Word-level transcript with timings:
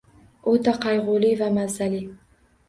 O'ta 0.51 0.73
qayg'uli 0.85 1.29
va 1.43 1.51
mazali... 1.59 2.01